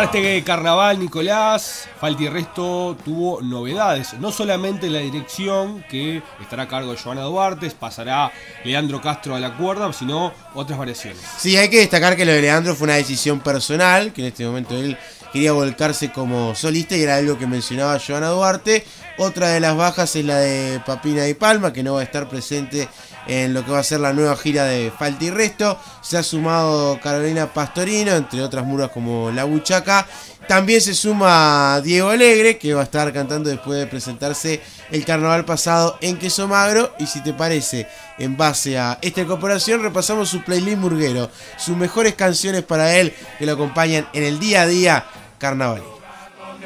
[0.00, 4.14] Para este carnaval, Nicolás, Falta y Resto tuvo novedades.
[4.14, 8.32] No solamente la dirección, que estará a cargo de Joana Duarte, pasará
[8.64, 11.20] Leandro Castro a la cuerda, sino otras variaciones.
[11.36, 14.46] Sí, hay que destacar que lo de Leandro fue una decisión personal, que en este
[14.46, 14.96] momento él
[15.34, 18.86] quería volcarse como solista y era algo que mencionaba Joana Duarte.
[19.18, 22.26] Otra de las bajas es la de Papina y Palma, que no va a estar
[22.26, 22.88] presente
[23.26, 25.78] en lo que va a ser la nueva gira de Falta y Resto.
[26.00, 30.06] Se ha sumado Carolina Pastorino, entre otras muras como La Buchaca.
[30.48, 34.60] También se suma Diego Alegre, que va a estar cantando después de presentarse
[34.90, 36.92] el carnaval pasado en Queso Magro.
[36.98, 37.86] Y si te parece,
[38.18, 41.30] en base a esta incorporación, repasamos su playlist murguero.
[41.56, 45.04] Sus mejores canciones para él que lo acompañan en el día a día
[45.38, 45.82] carnaval.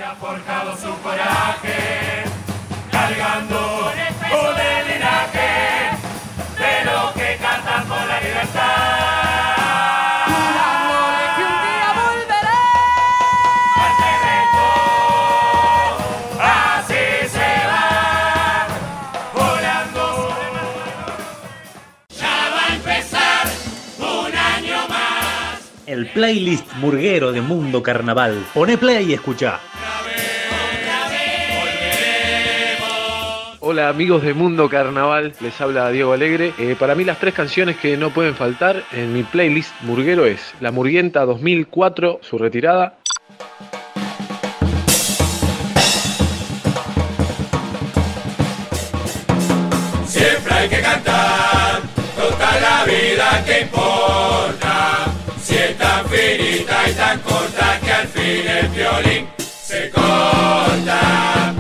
[0.03, 1.94] ha forjado su coraje,
[26.07, 28.45] playlist murguero de Mundo Carnaval.
[28.53, 29.61] Pone play y escucha.
[33.67, 36.53] Hola amigos de Mundo Carnaval, les habla Diego Alegre.
[36.59, 40.53] Eh, para mí las tres canciones que no pueden faltar en mi playlist murguero es
[40.61, 42.99] La Murguienta 2004, su retirada.
[50.07, 51.81] Siempre hay que cantar,
[52.17, 54.04] toda la vida que importa.
[57.21, 61.53] Corta que al fin el violín se corta.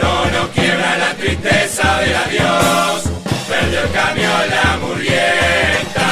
[0.00, 3.02] No nos quiebra la tristeza del adiós.
[3.48, 6.08] Perdió el camión la murrienta.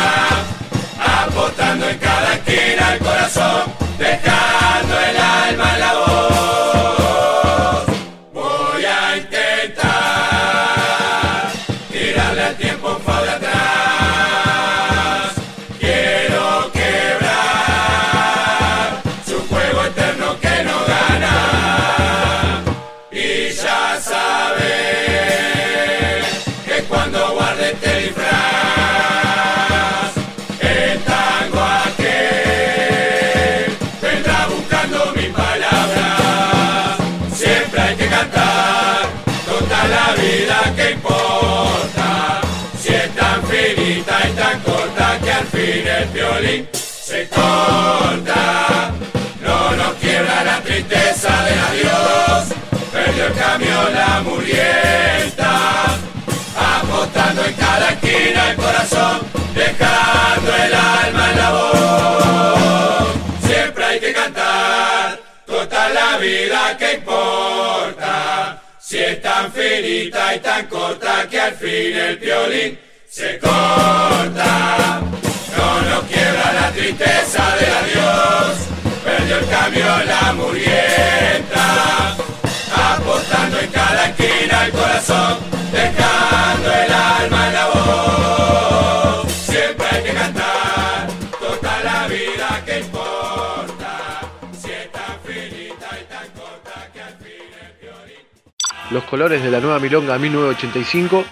[1.24, 3.62] Apostando en cada esquina el corazón,
[3.98, 6.79] dejando el alma en la voz.
[46.42, 48.92] Se corta.
[49.42, 52.44] No nos quiebra la tristeza del adiós.
[52.90, 55.52] Perdió el camión la murienta.
[56.56, 59.20] Apostando en cada esquina el corazón.
[59.54, 63.08] Dejando el alma en la voz.
[63.46, 68.62] Siempre hay que cantar toda la vida que importa.
[68.78, 72.78] Si es tan finita y tan corta que al fin el violín
[73.10, 75.09] se corta.
[75.60, 78.52] No nos quiebra la tristeza del adiós.
[79.04, 81.66] Perdió el camión la murienta.
[82.92, 85.36] Apostando en cada esquina el corazón.
[85.72, 89.32] Dejando el alma en la voz.
[89.32, 91.08] Siempre hay que cantar
[91.38, 93.92] toda la vida que importa.
[94.60, 98.24] Si es tan finita y tan corta que al fin el violín.
[98.90, 101.24] Los colores de la nueva Milonga 1985.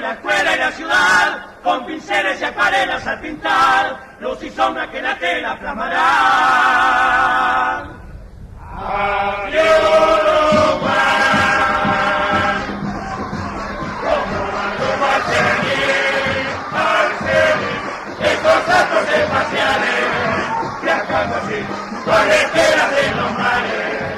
[0.00, 5.00] La escuela y la ciudad, con pinceles y acárelas al pintar, luz y sombra que
[5.00, 6.02] la tela plamará.
[8.76, 12.56] Abrió lo mar,
[14.02, 17.80] como mando Marcelín, Marcelín,
[18.20, 20.04] estos datos espaciales,
[20.82, 21.64] y las canto así,
[22.04, 22.66] cuales de
[23.16, 24.12] los mares,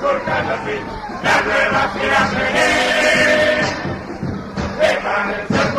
[0.00, 0.62] cortando la
[1.22, 3.57] las nuevas que las venés.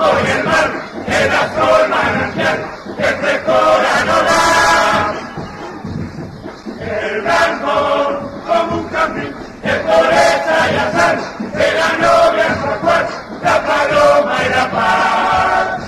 [0.00, 0.70] con el mar,
[1.06, 2.58] el azul manantial,
[2.96, 4.42] que frescura no da.
[7.02, 7.74] El blanco
[8.46, 11.16] como un camino de pobreza y azar,
[11.58, 13.06] de la novia sacuar,
[13.42, 15.80] la paloma y la paz.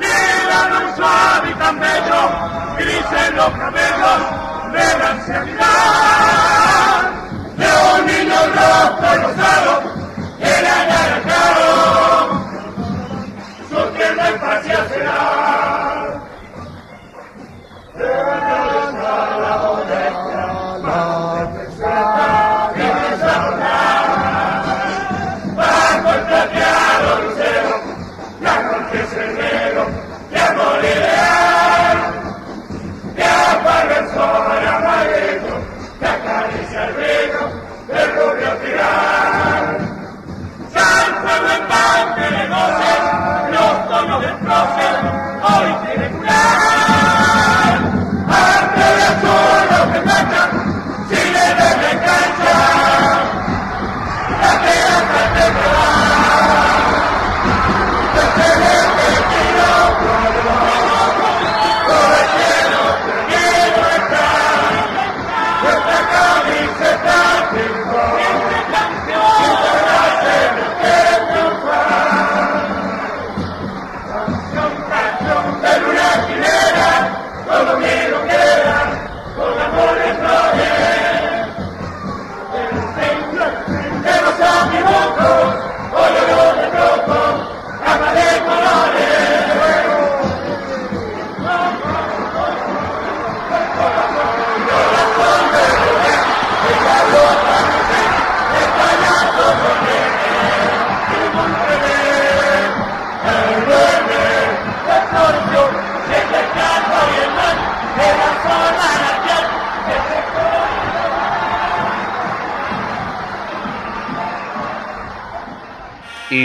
[0.00, 2.22] Lila no suave y tan bello,
[2.78, 4.20] gris en los cabellos,
[4.72, 5.10] de la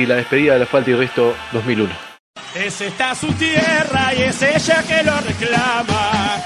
[0.03, 1.91] y la despedida de la falta y resto 2001.
[2.55, 6.42] Es esta su tierra y es ella que lo reclama.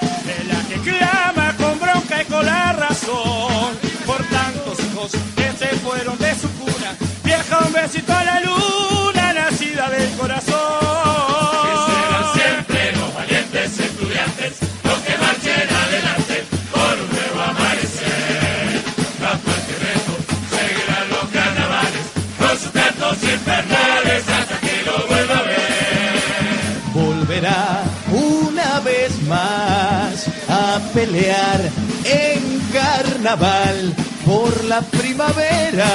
[31.10, 33.94] en carnaval
[34.26, 35.88] por la primavera.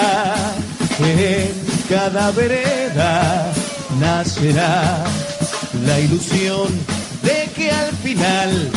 [0.98, 1.52] En
[1.88, 3.52] cada vereda
[4.00, 5.04] nacerá
[5.84, 6.68] la ilusión
[7.22, 8.70] de que al final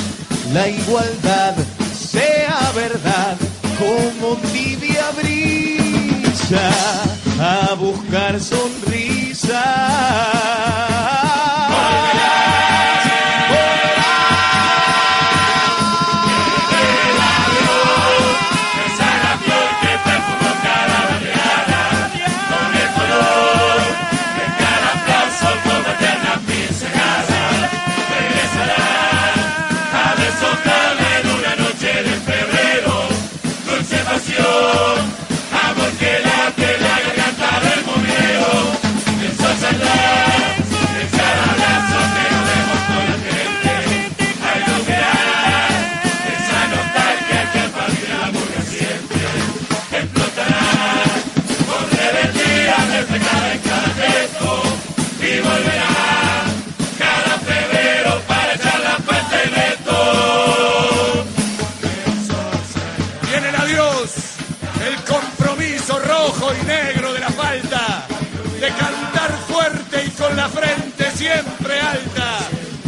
[0.54, 1.56] la igualdad
[1.94, 3.38] sea verdad
[3.80, 6.72] como tibia brisa
[7.40, 9.56] a buscar sonrisas.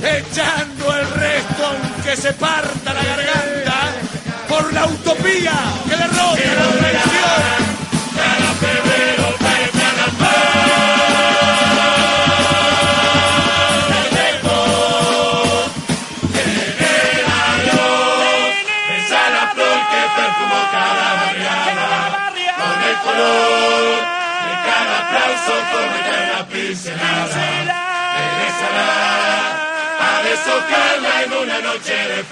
[0.01, 3.93] Echando el resto aunque se parta la garganta,
[4.47, 5.53] por la utopía
[5.89, 7.06] que derrota la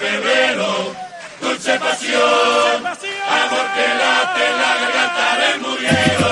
[0.06, 0.94] febrero.
[1.40, 6.30] Dulce pasión, amor que late en la garganta del murguero.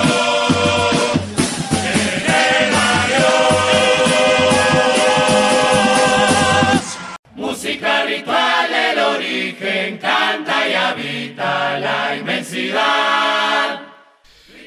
[7.35, 13.81] Música ritual del origen canta y habita la inmensidad.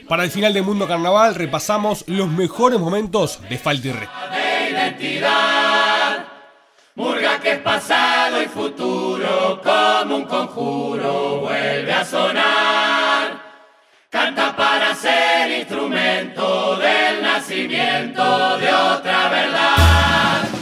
[0.09, 5.68] Para el final de Mundo Carnaval repasamos los mejores momentos de Falta y de identidad.
[7.43, 13.43] Que es pasado y futuro, como un conjuro, vuelve a sonar.
[14.11, 20.58] Canta para ser instrumento del nacimiento de otra verdad.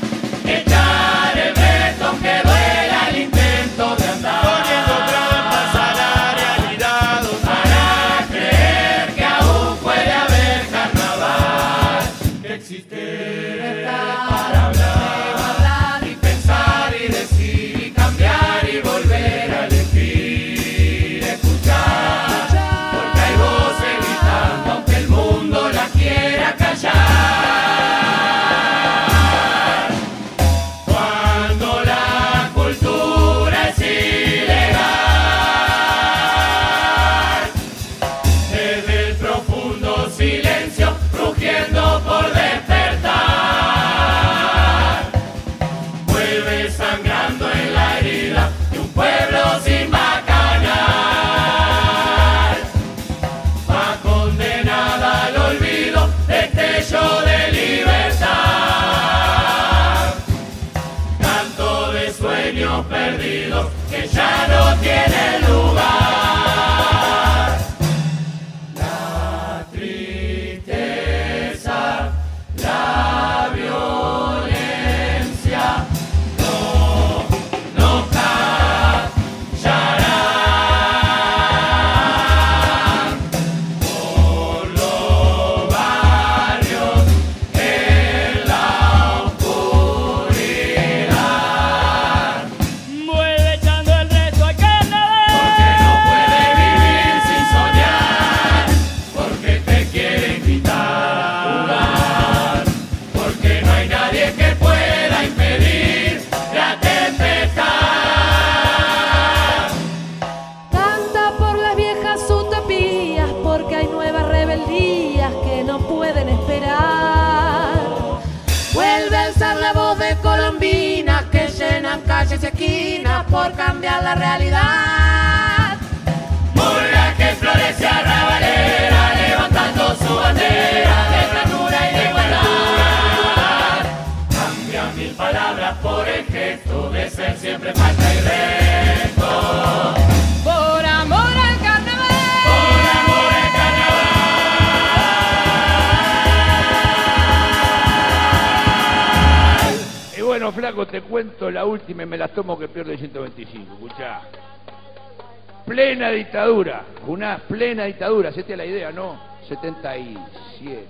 [159.49, 160.87] 77.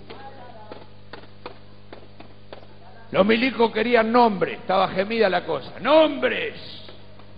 [3.13, 4.59] Los milicos querían nombres.
[4.59, 5.79] Estaba gemida la cosa.
[5.81, 6.55] ¡Nombres!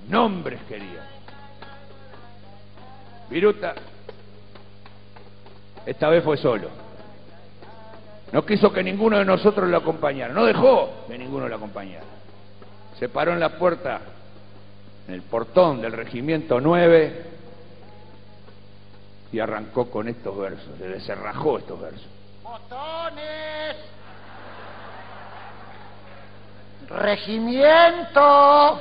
[0.09, 1.07] Nombres querían.
[3.29, 3.75] Viruta.
[5.85, 6.69] Esta vez fue solo.
[8.33, 10.33] No quiso que ninguno de nosotros lo acompañara.
[10.33, 12.05] No dejó que ninguno lo acompañara.
[12.99, 14.01] Se paró en la puerta,
[15.07, 17.38] en el portón del regimiento 9
[19.33, 20.79] y arrancó con estos versos.
[20.79, 22.07] Se deserrajó estos versos.
[22.43, 23.77] ¡Botones!
[26.89, 28.81] ¡Regimiento!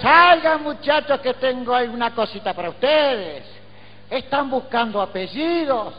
[0.00, 3.44] Salgan muchachos que tengo ahí una cosita para ustedes.
[4.10, 5.94] Están buscando apellidos.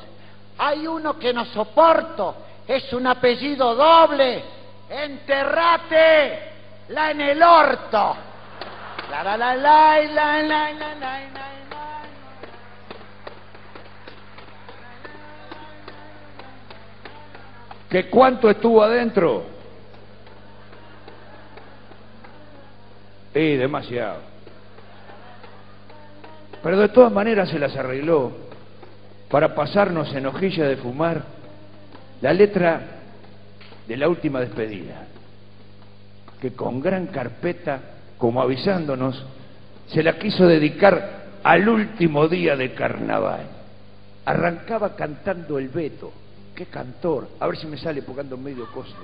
[0.57, 2.35] Hay uno que no soporto.
[2.67, 4.43] Es un apellido doble.
[4.89, 6.51] Enterrate
[6.89, 8.15] la en el orto.
[9.09, 11.66] La la la la la la la la la.
[17.89, 19.45] ¿Que cuánto estuvo adentro?
[23.33, 24.17] Y demasiado.
[26.63, 28.31] Pero de todas maneras se las arregló
[29.29, 31.23] para pasarnos en hojilla de fumar
[32.21, 32.81] la letra
[33.87, 35.05] de la última despedida,
[36.41, 37.79] que con gran carpeta,
[38.17, 39.23] como avisándonos,
[39.87, 43.47] se la quiso dedicar al último día de carnaval.
[44.25, 46.11] Arrancaba cantando el Beto,
[46.57, 48.95] qué cantor, a ver si me sale porque ando medio coso.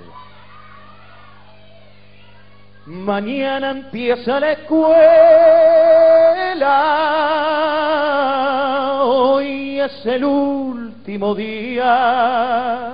[2.86, 5.04] Mañana empieza la escuela,
[9.04, 12.90] hoy es el último día.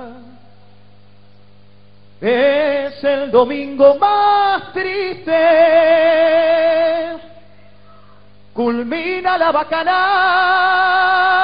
[2.21, 5.33] Es el domingo más triste,
[8.53, 11.40] culmina la bacanal.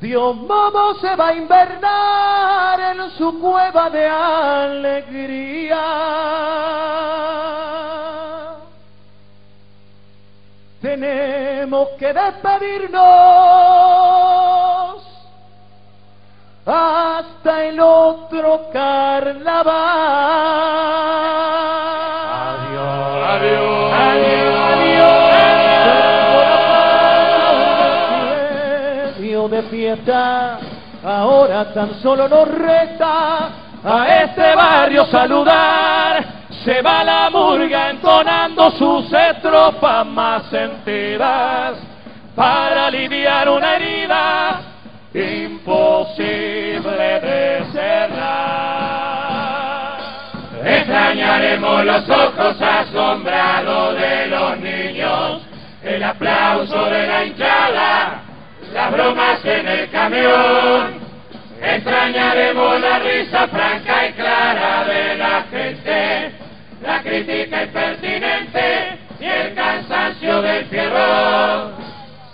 [0.00, 5.84] Dios Momo se va a invernar en su cueva de alegría.
[10.80, 13.00] Tenemos que despedirnos
[16.64, 19.80] hasta el otro carnaval.
[31.04, 33.50] Ahora tan solo nos resta
[33.84, 36.40] a este barrio saludar.
[36.64, 41.76] Se va la murga entonando sus estrofas más sentidas
[42.34, 44.60] para aliviar una herida
[45.14, 49.30] imposible de cerrar.
[50.62, 55.42] Extrañaremos los ojos asombrados de los niños,
[55.82, 58.19] el aplauso de la hinchada,
[58.72, 61.00] las bromas en el camión.
[61.62, 66.32] Extrañaremos la risa franca y clara de la gente,
[66.80, 71.72] la crítica impertinente y el cansancio del fierro.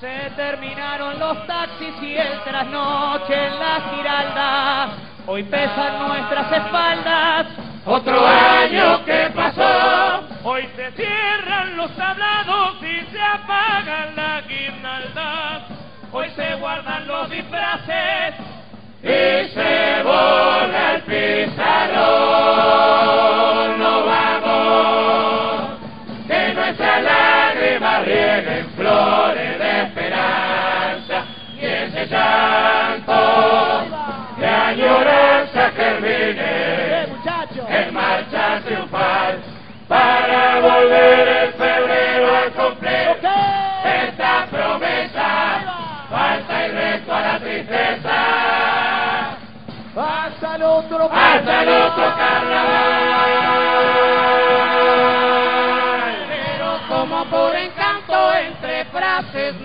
[0.00, 4.88] Se terminaron los taxis y el trasnoche en la giralda.
[5.26, 7.46] Hoy pesan nuestras espaldas.
[7.84, 10.24] Otro año que pasó.
[10.44, 15.65] Hoy se cierran los tablados y se apagan las guirnaldas.
[16.12, 18.34] Hoy se guardan los disfraces
[19.02, 22.06] y se borra el pizarrón.
[23.78, 25.78] No vamos,
[26.26, 31.24] que nuestras lágrimas rieguen flores de esperanza.
[31.60, 33.84] Y ese llanto
[34.38, 37.06] de añoranza germine
[37.68, 39.55] en marcha triunfal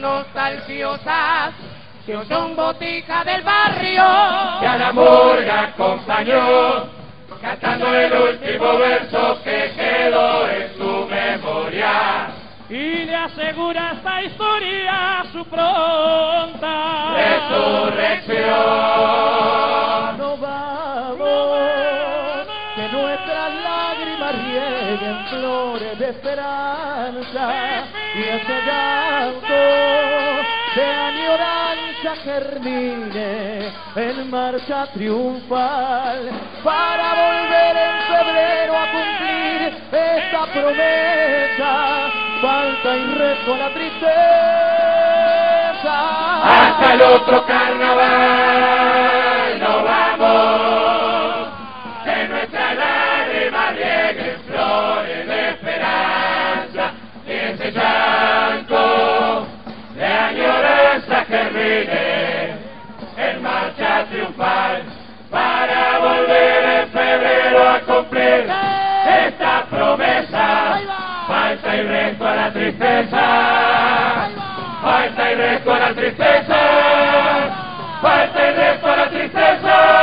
[0.01, 1.53] nostalgiosas
[2.05, 4.03] que son botica del barrio
[4.59, 6.89] que a la murga acompañó,
[7.39, 12.27] cantando el último verso que quedó en su memoria.
[12.69, 18.47] y le asegura esta historia su pronta Resurrección.
[20.17, 20.90] No vamos,
[24.31, 29.59] rieguen flores de esperanza y ese llanto
[30.75, 36.29] de añoranza germine en marcha triunfal
[36.63, 41.71] para volver en febrero a cumplir esta promesa.
[42.41, 44.11] Falta y resto a la tristeza.
[46.43, 49.20] Hasta el otro carnaval
[61.31, 62.55] germine
[63.17, 64.83] en marcha triunfal
[65.29, 68.45] para volver en febrero a cumplir
[69.25, 70.81] esta promesa.
[71.27, 73.23] Falta y resto a la tristeza.
[74.81, 76.59] Falta y resto a la tristeza.
[78.01, 80.00] Falta y resto a la tristeza.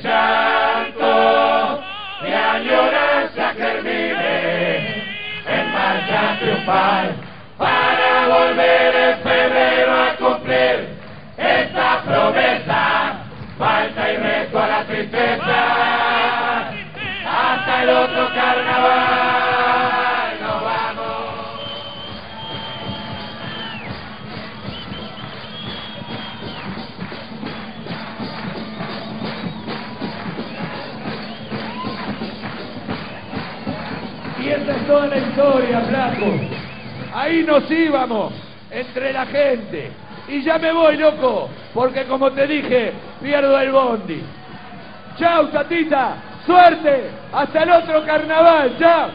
[0.00, 1.82] De llanto
[2.22, 5.04] mi añoranza germine
[5.46, 7.16] en marcha triunfal
[7.56, 10.88] para volver en febrero a cumplir
[11.36, 13.24] esta promesa.
[13.58, 15.64] Falta y resto a la tristeza
[17.26, 20.07] hasta el otro carnaval.
[34.86, 36.26] Toda la historia, flaco.
[37.14, 38.32] Ahí nos íbamos,
[38.70, 39.90] entre la gente.
[40.28, 42.92] Y ya me voy, loco, porque como te dije,
[43.22, 44.22] pierdo el bondi.
[45.18, 49.10] Chau, tatita, suerte, hasta el otro carnaval, chao.